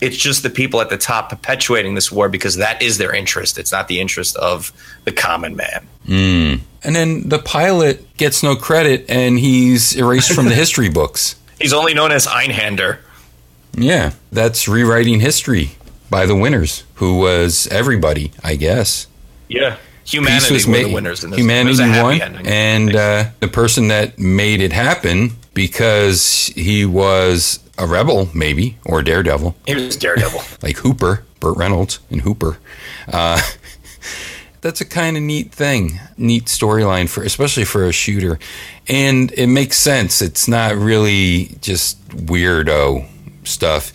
[0.04, 3.58] it's just the people at the top perpetuating this war because that is their interest.
[3.58, 4.70] It's not the interest of
[5.04, 5.86] the common man.
[6.06, 11.36] And then the pilot gets no credit and he's erased from the history books.
[11.58, 12.98] He's only known as Einhander.
[13.72, 15.70] Yeah, that's rewriting history
[16.10, 19.06] by the winners, who was everybody, I guess.
[19.48, 19.78] Yeah.
[20.04, 20.84] Humanity was made.
[20.86, 21.38] the winners in this.
[21.40, 22.46] Humanity won, ending.
[22.46, 29.00] and uh, the person that made it happen because he was a rebel, maybe or
[29.00, 30.42] a daredevil, he was Daredevil.
[30.62, 32.58] like Hooper, Burt Reynolds, and Hooper.
[33.08, 33.40] Uh,
[34.60, 38.38] that's a kind of neat thing, neat storyline for, especially for a shooter,
[38.88, 40.22] and it makes sense.
[40.22, 43.06] It's not really just weirdo
[43.44, 43.92] stuff.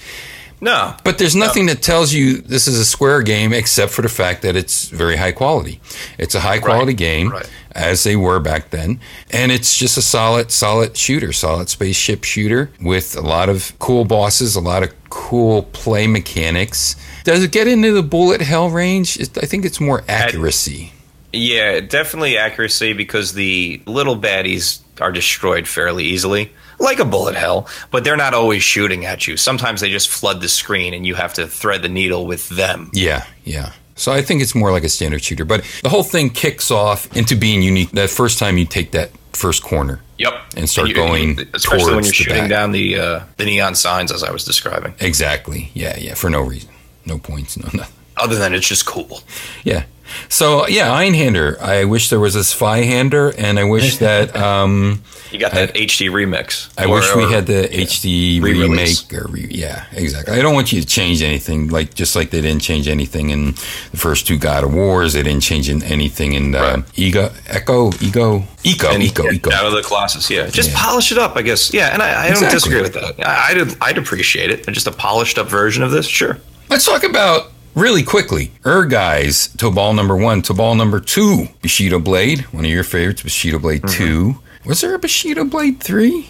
[0.62, 0.96] No.
[1.04, 4.42] But there's nothing that tells you this is a Square game except for the fact
[4.42, 5.80] that it's very high quality.
[6.18, 7.50] It's a high quality Right, game, right.
[7.72, 9.00] as they were back then,
[9.32, 14.04] and it's just a solid, solid shooter, solid spaceship shooter with a lot of cool
[14.04, 16.96] bosses, a lot of cool play mechanics.
[17.24, 19.18] Does it get into the bullet hell range?
[19.18, 20.92] It- I think it's more accuracy.
[21.32, 27.68] Yeah, definitely accuracy because the little baddies are destroyed fairly easily, like a bullet hell,
[27.92, 29.38] but they're not always shooting at you.
[29.38, 32.90] Sometimes they just flood the screen and you have to thread the needle with them.
[32.94, 33.74] Yeah, yeah.
[33.96, 37.14] So I think it's more like a standard shooter, but the whole thing kicks off
[37.18, 40.00] into being unique that first time you take that first corner.
[40.18, 40.34] Yep.
[40.58, 42.50] And start You- going especially when you're shooting back.
[42.50, 44.94] down the uh, the neon signs as I was describing.
[45.02, 45.72] Exactly.
[45.74, 46.14] Yeah, yeah.
[46.14, 46.70] For no reason,
[47.06, 47.96] no points, no nothing.
[48.18, 49.22] Other than it's just cool.
[49.64, 49.84] Yeah.
[50.30, 51.60] So yeah, Einhander.
[51.60, 56.10] I wish there was a Zweihander, and I wish that um, You got that HD
[56.10, 56.70] remix.
[56.78, 59.06] I Or- wish we or- had the HD Re-release.
[59.12, 59.26] remake.
[59.26, 60.38] Or re- yeah, exactly.
[60.38, 61.70] I don't want you to change anything.
[61.70, 63.52] Like just like they didn't change anything in
[63.92, 65.14] the first two God of Wars.
[65.14, 66.84] They didn't change in anything in uh, Right.
[66.96, 69.52] Ego, Echo, Ego, Eco, and Eco, yeah, Eco.
[69.52, 70.30] out of the Colossus.
[70.30, 70.76] Yeah, just Yeah.
[70.78, 71.74] polish it up, I guess.
[71.74, 72.56] Yeah, and I, I don't Exactly.
[72.58, 73.28] disagree with that.
[73.28, 74.68] I, I'd I'd appreciate it.
[74.68, 76.38] Just a polished up version of this, sure.
[76.70, 78.52] Let's talk about really quickly.
[78.64, 83.82] Ehrgeiz Tobal number one, Tobal number two, Bushido Blade, one of your favorites, Bushido Blade
[83.82, 83.98] Mm-hmm.
[83.98, 84.40] two.
[84.66, 86.30] Was there a Bushido Blade three?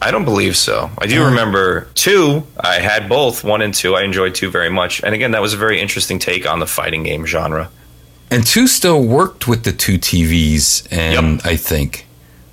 [0.00, 0.90] I don't believe so.
[0.98, 2.44] I do remember two.
[2.60, 3.96] I had both one and two.
[3.96, 5.02] I enjoyed two very much.
[5.02, 7.68] And again, that was a very interesting take on the fighting game genre.
[8.30, 11.46] And two still worked with the two TVs, and Yep.
[11.46, 12.06] I think,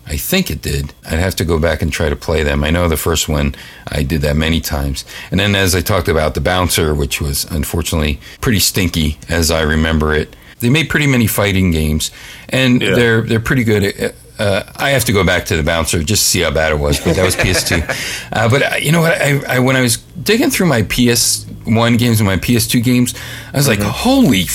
[0.08, 0.94] I think it did.
[1.06, 2.64] I'd have to go back and try to play them.
[2.64, 3.56] I know the first one
[3.88, 7.46] I did that many times, and then as I talked about the bouncer, which was
[7.46, 10.36] unfortunately pretty stinky as I remember it.
[10.60, 12.12] They made pretty many fighting games,
[12.50, 12.96] and Yeah.
[12.96, 13.84] they're they're pretty good.
[13.84, 16.72] At, uh, I have to go back to the bouncer just to see how bad
[16.72, 17.84] it was, but that was PS2.
[18.34, 19.14] Uh, but uh, you know what?
[19.22, 23.14] I, I when I was digging through my PS1 games and my PS2 games,
[23.54, 24.46] I was like, "Holy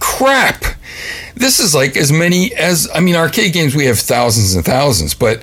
[0.00, 0.64] crap!
[1.36, 5.14] This is like as many as I mean, arcade games we have thousands and thousands,
[5.14, 5.42] but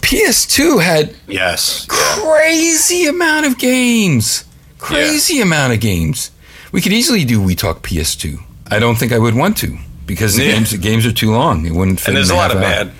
[0.00, 1.86] PS2 had Yes.
[1.88, 4.44] crazy amount of games,
[4.78, 6.30] crazy amount of games.
[6.72, 8.38] We could easily do We Talk PS2.
[8.70, 9.78] I don't think I would want to
[10.10, 10.52] because the Yeah.
[10.52, 11.64] games the games are too long.
[11.66, 12.08] It wouldn't fit.
[12.08, 12.62] And there's a lot of hour.
[12.62, 12.92] bad.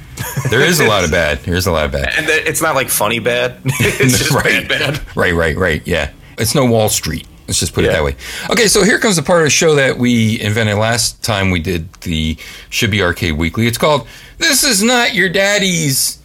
[0.50, 1.40] There is a lot of bad.
[1.44, 2.12] There's a lot of bad.
[2.16, 3.56] And it's not like funny bad.
[3.64, 5.00] it's just right, bad bad.
[5.16, 5.82] right, right, right.
[5.86, 7.26] Yeah, it's no Wall Street.
[7.48, 8.14] Let's just put it that way.
[8.50, 11.58] Okay, so here comes the part of the show that we invented last time we
[11.58, 12.36] did the
[12.68, 13.66] Should Be Arcade Weekly.
[13.66, 14.06] It's called
[14.38, 16.18] "This Is Not Your Daddy's."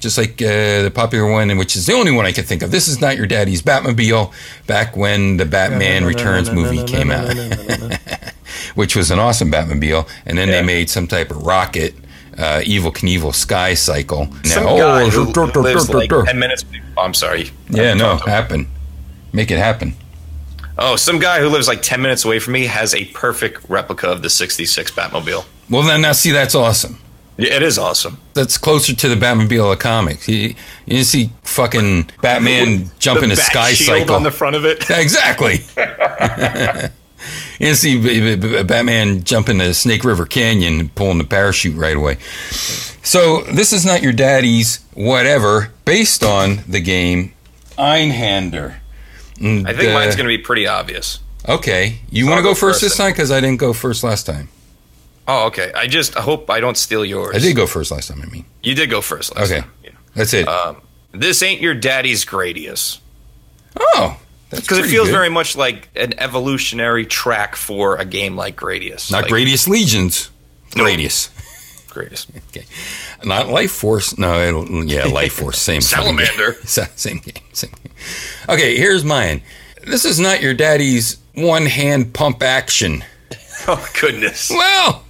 [0.00, 2.70] Just like uh, the popular one, which is the only one I can think of.
[2.70, 4.32] This is not your daddy's Batmobile.
[4.66, 7.34] Back when the Batman Returns movie came out,
[8.74, 10.60] which was an awesome Batmobile, and then Yeah.
[10.60, 11.94] they made some type of rocket,
[12.38, 14.28] uh, Evel Knievel Sky Cycle.
[14.44, 16.64] Some Now- guy oh, who dur- lives dur- like dur- 10 minutes.
[16.96, 17.50] Oh, I'm sorry.
[17.68, 18.68] yeah, no, happen.
[19.32, 19.94] Make it happen.
[20.78, 24.08] Oh, some guy who lives like 10 minutes away from me has a perfect replica
[24.08, 25.44] of the 66 Batmobile.
[25.68, 26.98] Well, then now see that's awesome.
[27.42, 28.18] It is awesome.
[28.34, 30.28] That's closer to the Batmobile of comics.
[30.28, 30.54] You,
[30.86, 34.14] you see fucking Batman jumping a sky cycle.
[34.14, 34.88] on the front of it.
[34.90, 35.60] exactly.
[37.58, 42.18] you see Batman jumping the Snake River Canyon and pulling the parachute right away.
[43.02, 47.32] So this is not your daddy's whatever, based on the game
[47.80, 48.76] Einhander.
[49.40, 51.20] And, I think uh, mine's going to be pretty obvious.
[51.48, 54.04] Okay, you want to go go first first this time because I didn't go first
[54.04, 54.50] last time.
[55.32, 55.70] Oh, okay.
[55.74, 57.36] I just I hope I don't steal yours.
[57.36, 58.20] I did go first last time.
[58.22, 59.60] I mean, You did go first last Okay.
[59.60, 59.70] time.
[59.84, 59.90] Yeah.
[60.14, 60.48] that's it.
[60.48, 62.98] Um, this ain't your daddy's Gradius.
[63.78, 64.18] oh,
[64.50, 65.12] that's Because it feels good.
[65.14, 69.10] very much like an evolutionary track for a game like Gradius.
[69.10, 70.30] Not like, Gradius Legions.
[70.74, 70.84] No.
[70.84, 71.28] Gradius.
[71.88, 72.26] Gradius.
[72.50, 72.64] Okay.
[73.24, 74.16] Not Life Force.
[74.18, 75.60] No, it'll- yeah, Life Force.
[75.62, 75.80] Same.
[75.82, 76.26] fucking game.
[76.26, 76.58] Salamander.
[76.96, 77.44] Same game.
[77.52, 77.92] Same game.
[78.48, 79.42] Okay, here's mine.
[79.84, 83.04] This is not your daddy's one hand pump action.
[83.68, 84.50] Oh, goodness.
[84.50, 85.04] Well,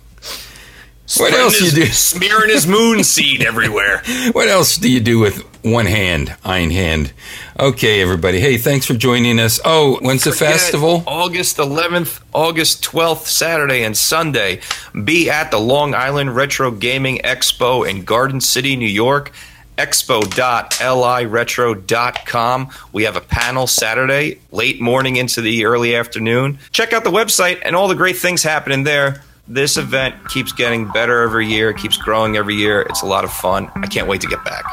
[1.18, 1.86] what else you do?
[1.86, 4.02] Smearing his moon seed everywhere.
[4.32, 7.12] What else do you do with one hand, ein hand?
[7.58, 8.38] Okay, everybody.
[8.40, 9.58] Hey, thanks for joining us.
[9.64, 11.02] Oh, when's the festival?
[11.06, 14.60] August 11th, August 12th, Saturday and Sunday.
[15.04, 19.32] Be at the Long Island Retro Gaming Expo in Garden City, New York.
[19.76, 22.68] Expo.liretro.com.
[22.92, 26.58] We have a panel Saturday, late morning into the early afternoon.
[26.70, 29.22] Check out the website and all the great things happening there.
[29.48, 32.82] This event keeps getting better every year, keeps growing every year.
[32.82, 33.70] It's a lot of fun.
[33.74, 34.64] I can't wait to get back.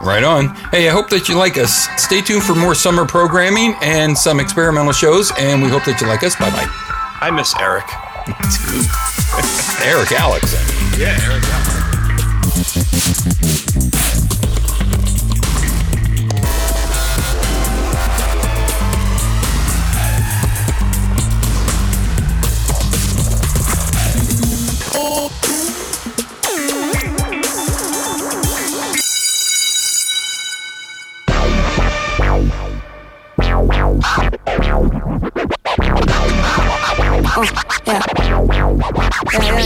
[0.00, 0.54] Right on.
[0.70, 1.88] Hey, I hope that you like us.
[2.00, 6.06] Stay tuned for more summer programming and some experimental shows, and we hope that you
[6.06, 6.36] like us.
[6.36, 6.66] Bye bye.
[7.20, 7.84] I miss Eric.
[9.86, 10.54] Eric Alex.
[10.56, 11.00] I mean.
[11.00, 11.44] Yeah, Eric.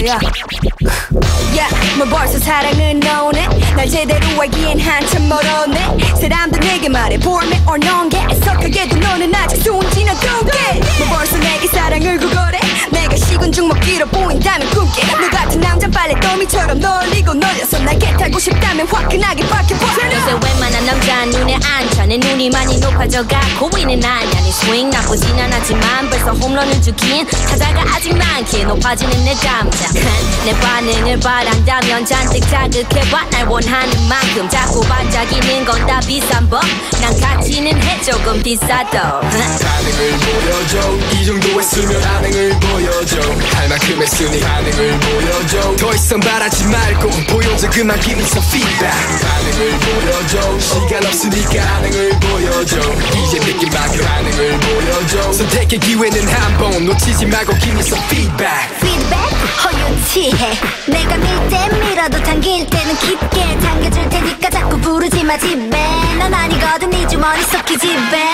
[0.09, 0.21] Yeah.
[1.53, 3.49] Yeah, 뭐 벌써 사랑은 오네.
[3.77, 6.15] 날 제대로 알기엔 한참 멀었네.
[6.21, 8.17] 사람들 내게 말해 볼매 or non-게.
[8.31, 12.59] 애석하게도 너는 아직 순진한 꿈깨 뭐 벌써 내게 사랑을 구걸해
[13.39, 18.39] 내가 식은 죽 먹기로 보인다면 꿈깨 너 같은 남자 빨래 더미처럼 널리고 널려서 날개 타고
[18.39, 24.91] 싶다면 화끈하게 박혀버려 요새 웬만한 남자 눈에 안차내 눈이 많이 높아져가 고민은 아냐 네 스윙
[24.91, 29.89] 나쁘진 않았지만 벌써 홈런을 주긴 타자가 아직 많기에 높아지는 내 감자
[30.45, 33.27] 내 반응을 바란다면 잔뜩 자극해봐.
[33.31, 38.99] 날 원하는 만큼 자꾸 반짝이는 건 다 비싼 법난 가치는 해 조금 비싸도.
[38.99, 40.99] 반응을 보여줘.
[41.15, 42.03] 이 정도 했으면
[44.09, 45.77] 했으니 반응을 보여줘.
[45.77, 47.69] 더 이상 바라지 말고 보여줘.
[47.69, 48.97] 그만 give me some feedback.
[49.21, 50.59] 반응을 보여줘.
[50.59, 52.77] 시간 없으니까 반응을 보여줘.
[53.15, 55.33] 이제 느낀 만큼 반응을 보여줘.
[55.35, 58.81] 선택의 기회는 한 번 놓치지 말고 give me some feedback.
[58.81, 59.19] 피드백
[59.65, 60.59] 허유치해.
[60.87, 65.37] 내가 밀 때 밀어도 당길 때는 깊게 당겨줄 테니까 자꾸 부르지 마.
[65.39, 65.79] 집에
[66.19, 66.89] 난 아니거든.
[66.91, 68.25] 네 주머니 속 기집애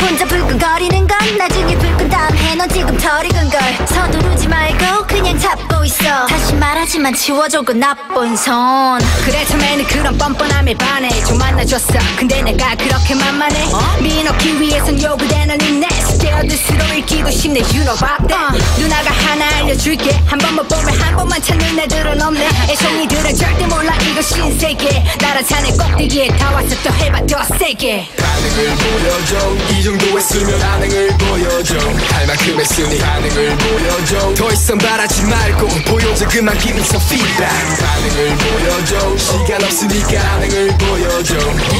[0.00, 3.60] 혼자 불끈거리는 건 나중에 불끈 다음에 넌 지금 덜 익은 걸.
[3.86, 6.26] 서두르지 말고 그냥 잡고 있어.
[6.26, 8.98] 다시 말하지만 지워줘 그 나쁜 손.
[9.24, 11.08] 그래 처음에는 그런 뻔뻔함에 반해.
[11.24, 11.94] 좀 만나줬어.
[12.16, 13.66] 근데 내가 그렇게 만만해.
[14.02, 15.88] 미놓기 위해선 요구되는 인내
[16.26, 17.60] 스테어드스로 읽기도 쉽네.
[17.70, 18.58] You know about that.
[18.78, 20.10] 누나가 하나 알려줄게.
[20.26, 22.48] 한 번만 보면 한 번만 찾는 애들은 없네.
[22.70, 23.96] 애송이들은 절대 몰라.
[24.02, 25.04] 이거 신세계.
[25.20, 27.24] 나랑 산의 꼭대기에 다 와서 또 해봐.
[27.26, 28.08] 더 세게.
[28.16, 29.56] 반응을 보여줘.
[29.70, 31.78] 이 정도 했으면 반응을 보여줘.
[32.10, 34.34] 할 만큼 했으니 반응을 보여줘.
[34.34, 36.26] 더 이상 바라지 말고 보여줘.
[36.28, 37.54] 그만 give me some feedback.
[37.78, 39.16] 반응을 보여줘.
[39.16, 41.34] 시간 없으니까 반응을 보여줘.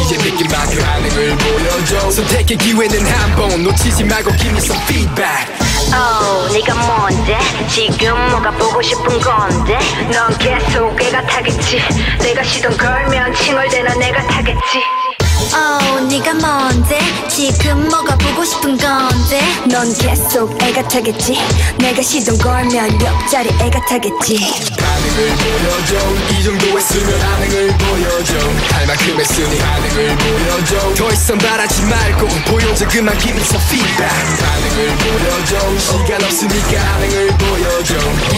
[0.05, 2.11] 이제 느낀 만큼 반응을 보여줘.
[2.13, 5.49] 선택의 기회는 한 번 놓치지 말고 give me some feedback.
[5.93, 7.39] 어 네가 뭔데?
[7.69, 9.79] 지금 뭐가 보고 싶은 건데?
[10.13, 11.81] 넌 계속 애가 타겠지.
[12.21, 14.96] 내가 시동 걸면 칭얼대나 내가 타겠지
[15.57, 16.99] 어 네가 뭔데?
[17.29, 19.41] 지금 뭐가 보고 싶은 건데?
[19.71, 21.39] 넌 계속 애가 타겠지.
[21.79, 24.37] 내가 시동 걸면 옆자리 애가 타겠지.
[24.77, 25.97] 반응을 보여줘.
[26.39, 28.35] 이 정도 했으면 반응을 보여줘.
[28.75, 30.95] 할 만큼 했으니 반응을 보여줘.
[30.95, 32.87] 더 이상 바라지 말고 보여줘.
[32.89, 34.37] 그만 give me some feedback.
[34.45, 35.79] 반응을 보여줘.
[35.79, 37.95] 시간 없으니까 반응을 보여줘.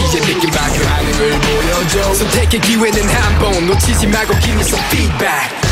[0.07, 2.13] 이제 느낀 만큼 반응을 보여줘.
[2.13, 5.68] 선택의 기회는 한 번 놓치지 말고 give me some feedback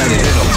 [0.00, 0.49] Let it